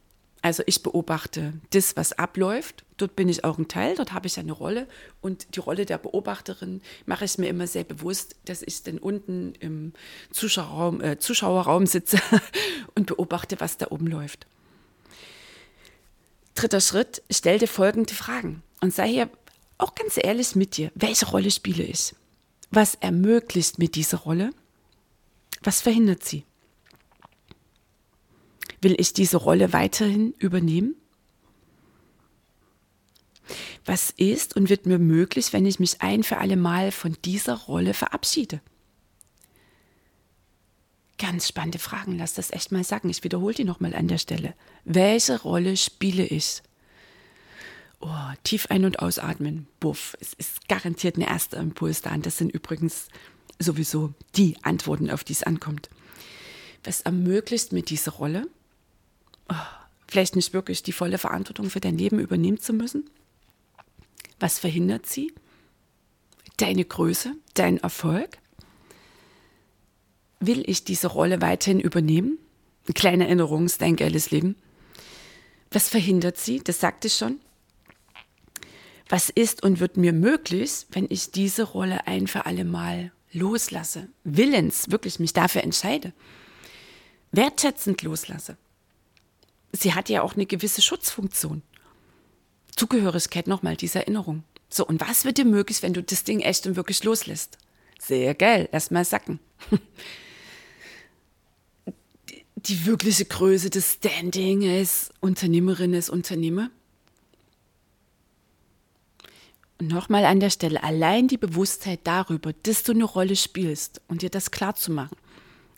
[0.43, 2.83] Also ich beobachte das, was abläuft.
[2.97, 4.87] Dort bin ich auch ein Teil, dort habe ich eine Rolle.
[5.21, 9.53] Und die Rolle der Beobachterin mache ich mir immer sehr bewusst, dass ich dann unten
[9.61, 9.93] im
[10.31, 12.19] Zuschauerraum, äh, Zuschauerraum sitze
[12.95, 14.45] und beobachte, was da oben läuft.
[16.55, 19.29] Dritter Schritt, stell dir folgende Fragen und sei hier
[19.77, 20.91] auch ganz ehrlich mit dir.
[20.93, 22.15] Welche Rolle spiele ich?
[22.69, 24.51] Was ermöglicht mir diese Rolle?
[25.61, 26.43] Was verhindert sie?
[28.83, 30.95] Will ich diese Rolle weiterhin übernehmen?
[33.85, 37.55] Was ist und wird mir möglich, wenn ich mich ein für alle Mal von dieser
[37.55, 38.59] Rolle verabschiede?
[41.17, 43.09] Ganz spannende Fragen, lass das echt mal sagen.
[43.09, 44.53] Ich wiederhole die nochmal an der Stelle.
[44.83, 46.61] Welche Rolle spiele ich?
[48.01, 49.67] Oh, tief ein- und ausatmen.
[49.79, 50.17] Buff.
[50.19, 52.13] Es ist garantiert ein erster Impuls da.
[52.13, 53.07] Und das sind übrigens
[53.59, 55.89] sowieso die Antworten, auf die es ankommt.
[56.83, 58.47] Was ermöglicht mir diese Rolle?
[60.07, 63.09] Vielleicht nicht wirklich die volle Verantwortung für dein Leben übernehmen zu müssen?
[64.39, 65.33] Was verhindert sie?
[66.57, 68.37] Deine Größe, dein Erfolg?
[70.39, 72.37] Will ich diese Rolle weiterhin übernehmen?
[72.85, 74.55] Eine kleine Erinnerung ist dein geiles Leben.
[75.71, 76.59] Was verhindert sie?
[76.59, 77.39] Das sagte ich schon.
[79.09, 84.09] Was ist und wird mir möglich, wenn ich diese Rolle ein für alle Mal loslasse?
[84.23, 86.13] Willens, wirklich mich dafür entscheide.
[87.31, 88.57] Wertschätzend loslasse
[89.73, 91.61] sie hat ja auch eine gewisse Schutzfunktion.
[92.75, 94.43] Zugehörigkeit nochmal, diese Erinnerung.
[94.69, 97.57] So, und was wird dir möglich, wenn du das Ding echt und wirklich loslässt?
[97.99, 99.39] Sehr geil, erstmal sacken.
[102.55, 106.69] Die wirkliche Größe des Standing als Unternehmerin, als Unternehmer.
[109.79, 114.21] Und nochmal an der Stelle, allein die Bewusstheit darüber, dass du eine Rolle spielst und
[114.21, 115.17] dir das klar zu machen.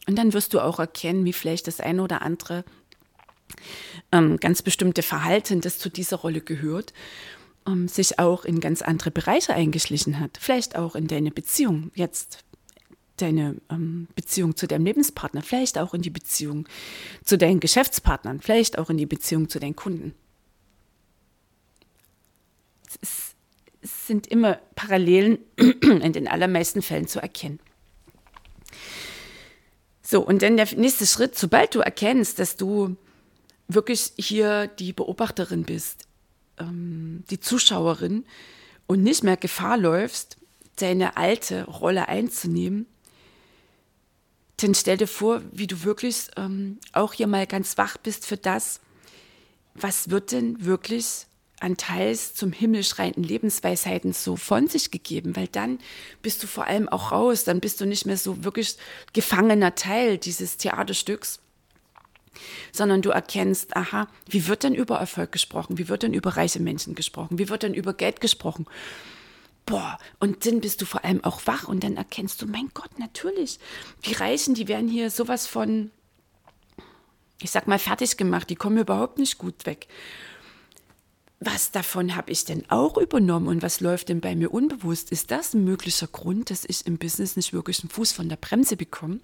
[0.08, 2.64] Und dann wirst du auch erkennen, wie vielleicht das eine oder andere
[4.12, 6.94] ähm, ganz bestimmte Verhalten, das zu dieser Rolle gehört,
[7.68, 10.38] ähm, sich auch in ganz andere Bereiche eingeschlichen hat.
[10.40, 12.44] Vielleicht auch in deine Beziehung jetzt
[13.18, 16.68] deine ähm, Beziehung zu deinem Lebenspartner, vielleicht auch in die Beziehung
[17.24, 20.14] zu deinen Geschäftspartnern, vielleicht auch in die Beziehung zu deinen Kunden.
[23.02, 23.36] Es,
[23.82, 27.60] es sind immer Parallelen in den allermeisten Fällen zu erkennen.
[30.02, 32.96] So, und dann der nächste Schritt, sobald du erkennst, dass du
[33.68, 36.08] wirklich hier die Beobachterin bist,
[36.60, 38.26] ähm, die Zuschauerin
[38.88, 40.38] und nicht mehr Gefahr läufst,
[40.78, 42.86] deine alte Rolle einzunehmen,
[44.58, 48.38] dann stell dir vor, wie du wirklich ähm, auch hier mal ganz wach bist für
[48.38, 48.80] das,
[49.74, 51.28] was wird denn wirklich
[51.60, 55.80] an teils zum Himmel schreienden Lebensweisheiten so von sich gegeben, weil dann
[56.22, 58.78] bist du vor allem auch raus, dann bist du nicht mehr so wirklich
[59.14, 61.40] gefangener Teil dieses Theaterstücks,
[62.72, 65.78] sondern du erkennst, aha, wie wird denn über Erfolg gesprochen?
[65.78, 67.38] Wie wird denn über reiche Menschen gesprochen?
[67.38, 68.66] Wie wird denn über Geld gesprochen?
[69.66, 73.00] Boah, und dann bist du vor allem auch wach und dann erkennst du, mein Gott,
[73.00, 73.60] natürlich,
[74.06, 75.90] die Reichen, die werden hier sowas von,
[77.42, 79.88] ich sag mal, fertig gemacht, die kommen überhaupt nicht gut weg.
[81.40, 85.12] Was davon habe ich denn auch übernommen und was läuft denn bei mir unbewusst?
[85.12, 88.38] Ist das ein möglicher Grund, dass ich im Business nicht wirklich einen Fuß von der
[88.38, 89.20] Bremse bekomme?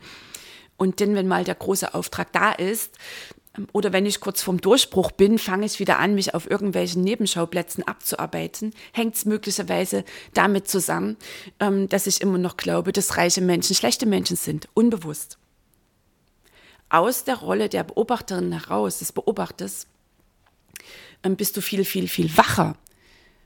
[0.82, 2.98] Und denn, wenn mal der große Auftrag da ist,
[3.56, 7.04] ähm, oder wenn ich kurz vorm Durchbruch bin, fange ich wieder an, mich auf irgendwelchen
[7.04, 8.74] Nebenschauplätzen abzuarbeiten.
[8.92, 11.18] Hängt es möglicherweise damit zusammen,
[11.60, 15.38] ähm, dass ich immer noch glaube, dass reiche Menschen schlechte Menschen sind, unbewusst.
[16.90, 19.86] Aus der Rolle der Beobachterin heraus, des Beobachters,
[21.22, 22.76] ähm, bist du viel, viel, viel wacher.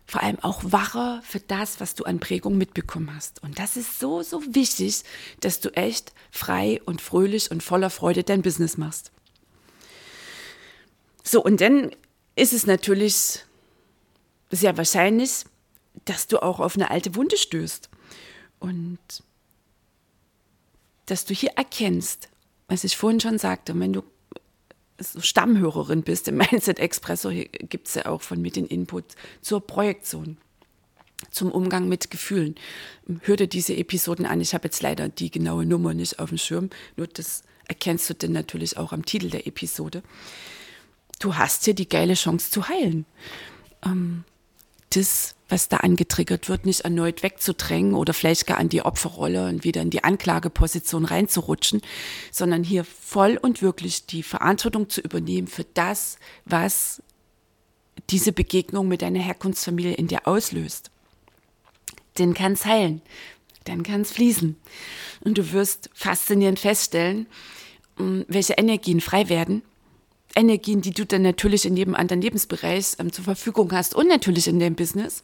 [0.07, 3.41] Vor allem auch wacher für das, was du an Prägung mitbekommen hast.
[3.41, 5.03] Und das ist so, so wichtig,
[5.39, 9.11] dass du echt frei und fröhlich und voller Freude dein Business machst.
[11.23, 11.91] So, und dann
[12.35, 13.43] ist es natürlich
[14.51, 15.45] sehr wahrscheinlich,
[16.05, 17.89] dass du auch auf eine alte Wunde stößt.
[18.59, 18.99] Und
[21.07, 22.29] dass du hier erkennst,
[22.67, 24.03] was ich vorhin schon sagte, wenn du
[24.99, 29.05] Stammhörerin bist im Mindset Expresso, gibt es ja auch von mir den Input
[29.41, 30.37] zur Projektion,
[31.31, 32.55] zum Umgang mit Gefühlen.
[33.21, 34.41] Hör dir diese Episoden an.
[34.41, 38.13] Ich habe jetzt leider die genaue Nummer nicht auf dem Schirm, nur das erkennst du
[38.13, 40.03] dann natürlich auch am Titel der Episode.
[41.19, 43.05] Du hast hier die geile Chance zu heilen.
[43.83, 44.23] Ähm,
[44.95, 49.63] das, was da angetriggert wird, nicht erneut wegzudrängen oder vielleicht gar an die Opferrolle und
[49.63, 51.81] wieder in die Anklageposition reinzurutschen,
[52.31, 57.01] sondern hier voll und wirklich die Verantwortung zu übernehmen für das, was
[58.09, 60.91] diese Begegnung mit deiner Herkunftsfamilie in dir auslöst.
[62.15, 63.01] Dann kann es heilen,
[63.65, 64.55] dann kann es fließen.
[65.21, 67.27] Und du wirst faszinierend feststellen,
[67.97, 69.63] welche Energien frei werden
[70.35, 74.47] Energien, die du dann natürlich in jedem anderen Lebensbereich ähm, zur Verfügung hast und natürlich
[74.47, 75.23] in deinem Business.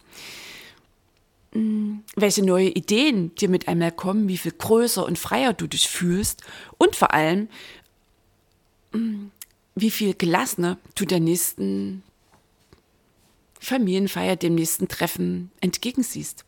[1.54, 2.04] Mhm.
[2.16, 6.44] Welche neue Ideen dir mit einmal kommen, wie viel größer und freier du dich fühlst
[6.78, 7.50] und vor allem,
[8.94, 9.28] mm,
[9.76, 12.04] wie viel gelassener du der nächsten
[13.60, 16.46] Familienfeier, dem nächsten Treffen entgegensiehst.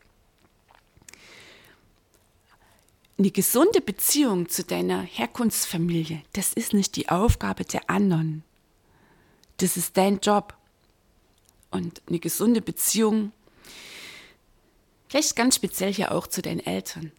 [3.19, 8.43] Eine gesunde Beziehung zu deiner Herkunftsfamilie, das ist nicht die Aufgabe der anderen.
[9.57, 10.55] Das ist dein Job.
[11.71, 13.31] Und eine gesunde Beziehung,
[15.07, 17.11] vielleicht ganz speziell hier auch zu deinen Eltern,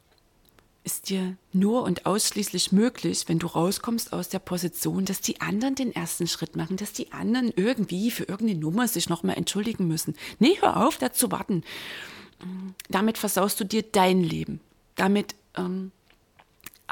[0.84, 5.74] ist dir nur und ausschließlich möglich, wenn du rauskommst aus der Position, dass die anderen
[5.74, 10.14] den ersten Schritt machen, dass die anderen irgendwie für irgendeine Nummer sich nochmal entschuldigen müssen.
[10.38, 11.64] Nee, hör auf, da zu warten.
[12.88, 14.60] Damit versaust du dir dein Leben.
[14.94, 15.90] Damit ähm,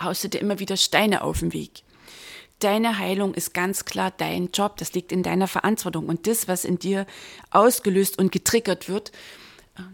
[0.00, 1.82] haust du dir immer wieder Steine auf den Weg.
[2.62, 6.06] Deine Heilung ist ganz klar dein Job, das liegt in deiner Verantwortung.
[6.06, 7.06] Und das, was in dir
[7.50, 9.10] ausgelöst und getriggert wird,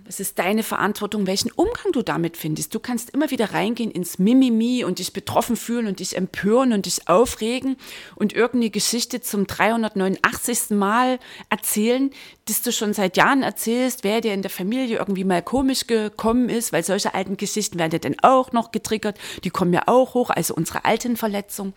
[0.06, 2.74] es ist deine Verantwortung, welchen Umgang du damit findest.
[2.74, 6.84] Du kannst immer wieder reingehen ins Mimimi und dich betroffen fühlen und dich empören und
[6.84, 7.76] dich aufregen
[8.16, 10.70] und irgendeine Geschichte zum 389.
[10.70, 12.10] Mal erzählen,
[12.44, 16.50] das du schon seit Jahren erzählst, wer dir in der Familie irgendwie mal komisch gekommen
[16.50, 19.16] ist, weil solche alten Geschichten werden ja dann auch noch getriggert.
[19.44, 21.72] Die kommen ja auch hoch, also unsere alten Verletzungen.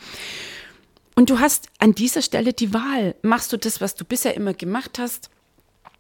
[1.16, 3.16] Und du hast an dieser Stelle die Wahl.
[3.22, 5.30] Machst du das, was du bisher immer gemacht hast?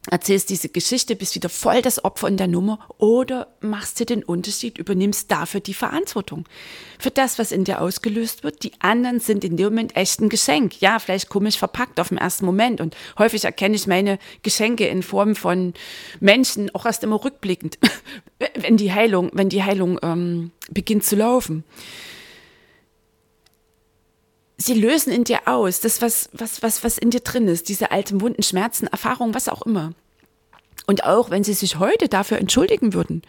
[0.10, 4.24] erzählst diese Geschichte, bist wieder voll das Opfer in der Nummer oder machst dir den
[4.24, 6.46] Unterschied, übernimmst dafür die Verantwortung.
[6.98, 8.64] Für das, was in dir ausgelöst wird.
[8.64, 10.82] Die anderen sind in dem Moment echt ein Geschenk.
[10.82, 12.82] Ja, vielleicht komisch verpackt auf den ersten Moment.
[12.82, 15.74] Und häufig erkenne ich meine Geschenke in Form von
[16.20, 17.78] Menschen auch erst immer rückblickend,
[18.56, 21.64] wenn die Heilung, wenn die Heilung ähm, beginnt zu laufen
[24.62, 27.92] sie lösen in dir aus, das, was, was, was, was in dir drin ist, diese
[27.92, 29.94] alten Wunden, Schmerzen, Erfahrungen, was auch immer.
[30.88, 33.22] Und auch wenn sie sich heute dafür entschuldigen würden,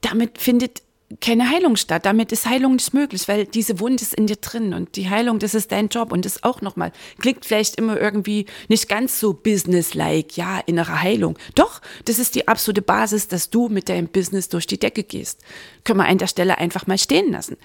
[0.00, 0.82] damit findet
[1.20, 2.06] keine Heilung statt.
[2.06, 5.38] Damit ist Heilung nicht möglich, weil diese Wunde ist in dir drin und die Heilung,
[5.38, 9.32] das ist dein Job und das auch nochmal klingt vielleicht immer irgendwie nicht ganz so
[9.32, 11.38] businesslike, ja, innere Heilung.
[11.54, 15.40] Doch, das ist die absolute Basis, dass du mit deinem Business durch die Decke gehst.
[15.84, 17.58] Können wir an der Stelle einfach mal stehen lassen.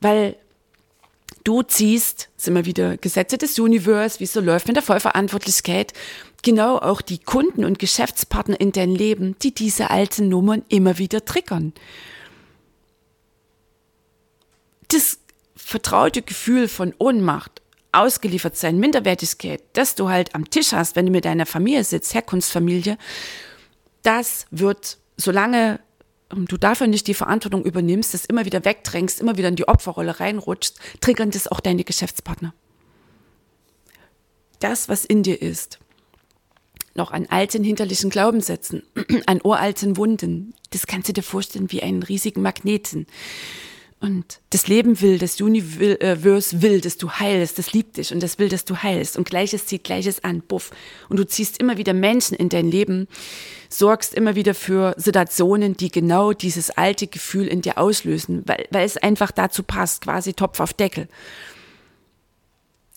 [0.00, 0.36] Weil
[1.44, 5.94] Du ziehst, sind wir wieder Gesetze des Universe, wie es so läuft mit der Vollverantwortlichkeit,
[6.42, 11.24] genau auch die Kunden und Geschäftspartner in dein Leben, die diese alten Nummern immer wieder
[11.24, 11.72] triggern.
[14.88, 15.18] Das
[15.56, 21.12] vertraute Gefühl von Ohnmacht, ausgeliefert sein, Minderwertigkeit, das du halt am Tisch hast, wenn du
[21.12, 22.98] mit deiner Familie sitzt, Herkunftsfamilie,
[24.02, 25.80] das wird, solange
[26.30, 30.20] du dafür nicht die Verantwortung übernimmst, das immer wieder wegdrängst, immer wieder in die Opferrolle
[30.20, 32.54] reinrutscht, triggern das auch deine Geschäftspartner.
[34.60, 35.78] das, was in dir ist,
[36.94, 38.82] noch an alten hinterlichen Glaubenssätzen,
[39.26, 43.06] an uralten Wunden, das kannst du dir vorstellen wie einen riesigen Magneten.
[44.00, 48.38] Und das Leben will, das Universe will, dass du heilst, das liebt dich und das
[48.38, 49.18] will, dass du heilst.
[49.18, 50.70] Und Gleiches zieht Gleiches an, buff.
[51.10, 53.08] Und du ziehst immer wieder Menschen in dein Leben,
[53.68, 58.86] sorgst immer wieder für Situationen, die genau dieses alte Gefühl in dir auslösen, weil, weil
[58.86, 61.06] es einfach dazu passt, quasi Topf auf Deckel.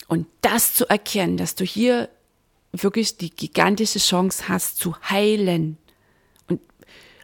[0.08, 2.08] Und das zu erkennen, dass du hier
[2.72, 5.76] wirklich die gigantische Chance hast zu heilen,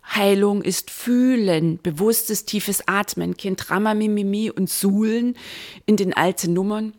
[0.04, 5.36] Heilung ist fühlen, bewusstes, tiefes Atmen, kein Drama, Mimimi und Suhlen
[5.86, 6.94] in den alten Nummern,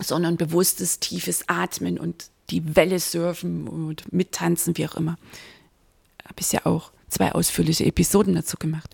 [0.00, 5.16] sondern bewusstes, tiefes Atmen und die Welle surfen und mittanzen, wie auch immer.
[6.24, 8.90] Habe ich ja auch zwei ausführliche Episoden dazu gemacht.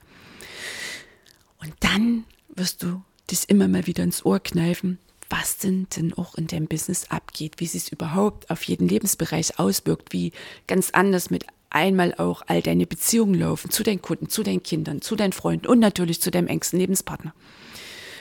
[1.58, 4.98] Und dann wirst du dich immer mal wieder ins Ohr kneifen,
[5.30, 9.58] was denn denn auch in deinem Business abgeht, wie sich es überhaupt auf jeden Lebensbereich
[9.58, 10.32] auswirkt, wie
[10.66, 15.02] ganz anders mit einmal auch all deine Beziehungen laufen zu deinen Kunden, zu deinen Kindern,
[15.02, 17.34] zu deinen Freunden und natürlich zu deinem engsten Lebenspartner.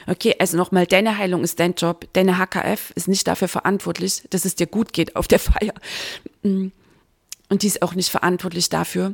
[0.07, 2.07] Okay, also nochmal, deine Heilung ist dein Job.
[2.13, 5.73] Deine HKF ist nicht dafür verantwortlich, dass es dir gut geht auf der Feier.
[6.43, 6.67] Mm.
[7.49, 9.13] Und die ist auch nicht verantwortlich dafür,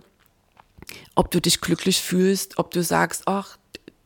[1.15, 3.57] ob du dich glücklich fühlst, ob du sagst, ach,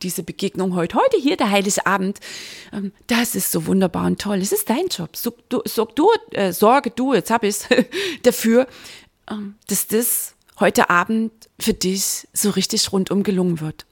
[0.02, 2.18] diese Begegnung heute, heute hier der heilige Abend,
[2.72, 4.38] ähm, das ist so wunderbar und toll.
[4.38, 5.16] Es ist dein Job.
[5.16, 7.68] Sorg du, äh, sorge du, jetzt hab ich's,
[8.22, 8.66] dafür, ähm,
[9.66, 13.86] dass das heute Abend für dich so richtig rundum gelungen wird.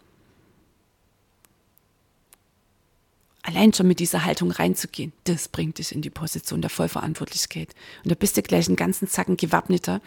[3.42, 7.74] Allein schon mit dieser Haltung reinzugehen, das bringt dich in die Position der Vollverantwortlichkeit.
[8.04, 10.02] Und da bist du gleich einen ganzen Zacken gewappneter,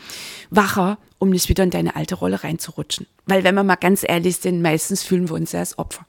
[0.52, 3.08] wacher, um nicht wieder in deine alte Rolle reinzurutschen.
[3.26, 6.06] Weil wenn wir mal ganz ehrlich sind, meistens fühlen wir uns ja als Opfer.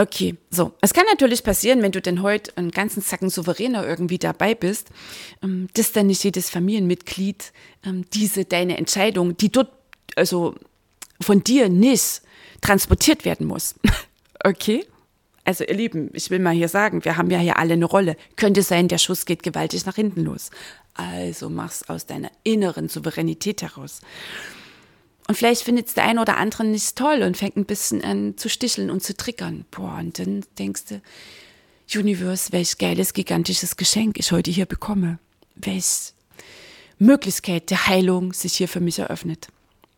[0.00, 0.72] Okay, so.
[0.80, 4.88] Es kann natürlich passieren, wenn du denn heute einen ganzen Zacken souveräner irgendwie dabei bist,
[5.42, 7.52] ähm, dass dann nicht jedes Familienmitglied
[7.84, 9.70] ähm, diese deine Entscheidung, die dort
[10.16, 10.54] also
[11.20, 12.22] von dir nicht
[12.62, 13.74] transportiert werden muss.
[14.42, 14.86] Okay?
[15.44, 18.16] Also ihr Lieben, ich will mal hier sagen, wir haben ja hier alle eine Rolle.
[18.36, 20.48] Könnte sein, der Schuss geht gewaltig nach hinten los.
[20.94, 24.00] Also mach's aus deiner inneren Souveränität heraus.
[25.30, 28.36] Und vielleicht findet es der eine oder andere nicht toll und fängt ein bisschen an
[28.36, 29.64] zu sticheln und zu triggern.
[29.70, 31.00] Boah, und dann denkst du,
[31.96, 35.20] Universe, welch geiles, gigantisches Geschenk ich heute hier bekomme.
[35.54, 36.14] Welch
[36.98, 39.46] Möglichkeit der Heilung sich hier für mich eröffnet.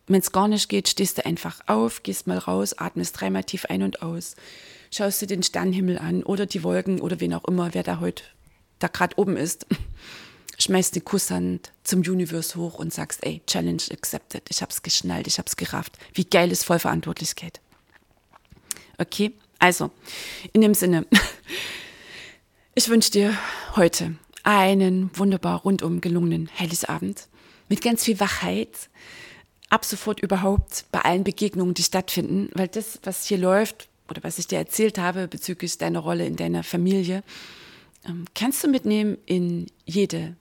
[0.07, 3.65] Wenn es gar nicht geht, stehst du einfach auf, gehst mal raus, atmest dreimal tief
[3.65, 4.37] ein und aus,
[4.91, 8.23] schaust dir den Sternenhimmel an oder die Wolken oder wen auch immer, wer da heute
[8.81, 9.65] da gerade oben ist
[10.59, 14.43] schmeißt den Kusshand zum Universe hoch und sagst, ey, Challenge accepted.
[14.49, 15.99] Ich hab's geschnallt, ich hab's gerafft.
[16.15, 17.61] Wie geil ist Vollverantwortlichkeit.
[18.99, 19.91] Okay, also,
[20.53, 21.07] in dem Sinne,
[22.75, 23.37] ich wünsche dir
[23.77, 27.29] heute einen wunderbar rundum gelungenen Heiligabend
[27.69, 28.91] mit ganz viel Wachheit.
[29.71, 34.39] Ab sofort überhaupt bei allen Begegnungen, die stattfinden, weil das, was hier läuft oder was
[34.39, 37.23] ich dir erzählt habe bezüglich deiner Rolle in deiner Familie,
[38.05, 40.37] ähm, kannst du mitnehmen in jede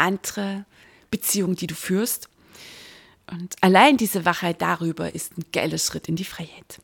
[0.00, 0.64] andere
[1.10, 2.28] Beziehung, die du führst.
[3.30, 6.80] Und allein diese Wachheit darüber ist ein geiler Schritt in die Freiheit.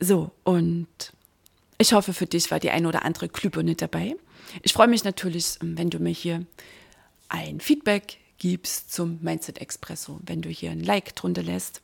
[0.00, 0.88] So, und
[1.76, 4.16] ich hoffe, für dich war die eine oder andere Glühbirne dabei.
[4.62, 6.46] Ich freue mich natürlich, wenn du mir hier
[7.28, 11.82] ein Feedback gibst zum Mindset Expresso, wenn du hier ein Like drunter lässt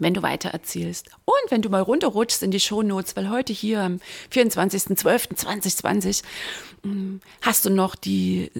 [0.00, 1.10] wenn du weiter erzählst.
[1.24, 4.00] Und wenn du mal runterrutschst in die Shownotes, weil heute hier am
[4.32, 6.22] 24.12.2020
[6.82, 8.50] hm, hast du noch die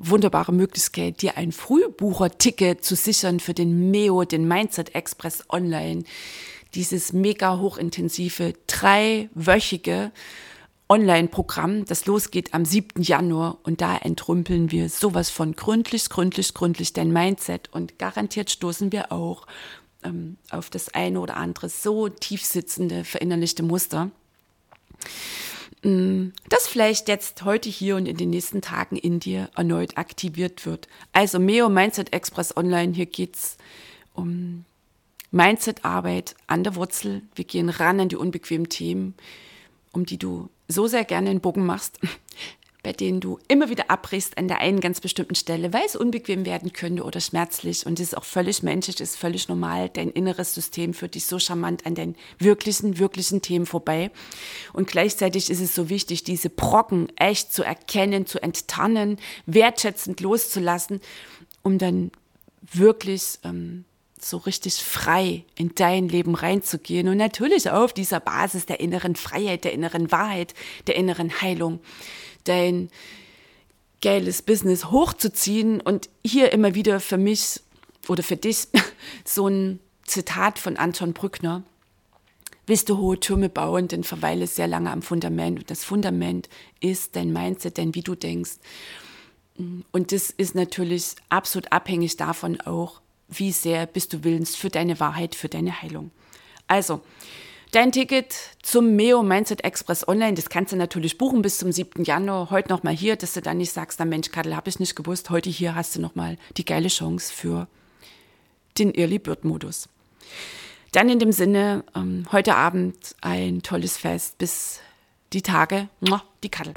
[0.00, 6.04] wunderbare Möglichkeit, dir ein Frühbucher-Ticket zu sichern für den MEO, den Mindset Express Online.
[6.74, 10.12] Dieses mega hochintensive, dreiwöchige
[10.90, 13.02] Online-Programm, das losgeht am 7.
[13.02, 18.90] Januar und da entrümpeln wir sowas von gründlich, gründlich, gründlich dein Mindset und garantiert stoßen
[18.90, 19.46] wir auch
[20.04, 24.10] ähm, auf das eine oder andere so tief sitzende, verinnerlichte Muster,
[25.82, 30.66] mm, das vielleicht jetzt heute hier und in den nächsten Tagen in dir erneut aktiviert
[30.66, 30.88] wird.
[31.12, 33.56] Also Meo Mindset Express Online, hier geht es
[34.14, 34.64] um
[35.30, 37.22] Mindset-Arbeit an der Wurzel.
[37.34, 39.14] Wir gehen ran an die unbequemen Themen,
[39.92, 41.98] um die du so sehr gerne einen Bogen machst,
[42.82, 46.46] bei denen du immer wieder abbrichst an der einen ganz bestimmten Stelle, weil es unbequem
[46.46, 47.86] werden könnte oder schmerzlich.
[47.86, 49.90] Und das ist auch völlig menschlich, ist völlig normal.
[49.90, 54.10] Dein inneres System führt dich so charmant an den wirklichen, wirklichen Themen vorbei.
[54.72, 61.00] Und gleichzeitig ist es so wichtig, diese Brocken echt zu erkennen, zu enttarnen, wertschätzend loszulassen,
[61.62, 62.10] um dann
[62.72, 63.84] wirklich ähm,
[64.24, 69.64] so richtig frei in dein Leben reinzugehen und natürlich auf dieser Basis der inneren Freiheit,
[69.64, 70.54] der inneren Wahrheit,
[70.86, 71.80] der inneren Heilung,
[72.44, 72.90] dein
[74.00, 77.60] geiles Business hochzuziehen und hier immer wieder für mich
[78.08, 78.68] oder für dich
[79.24, 81.62] so ein Zitat von Anton Brückner.
[82.66, 85.58] Willst du hohe Türme bauen, dann verweile sehr lange am Fundament.
[85.58, 86.48] Und das Fundament
[86.80, 88.58] ist dein Mindset, dein wie du denkst.
[89.92, 93.00] Und das ist natürlich absolut abhängig davon auch,
[93.30, 96.10] wie sehr bist du willens für deine Wahrheit, für deine Heilung.
[96.66, 97.00] Also,
[97.72, 102.04] dein Ticket zum Meo Mindset Express Online, das kannst du natürlich buchen bis zum 7.
[102.04, 102.50] Januar.
[102.50, 105.30] Heute nochmal hier, dass du dann nicht sagst, na Mensch, Kadel, habe ich nicht gewusst.
[105.30, 107.68] Heute hier hast du nochmal die geile Chance für
[108.78, 109.88] den Early Bird Modus.
[110.92, 114.38] Dann in dem Sinne, ähm, heute Abend ein tolles Fest.
[114.38, 114.80] Bis
[115.32, 115.88] die Tage.
[116.42, 116.74] Die Kadel.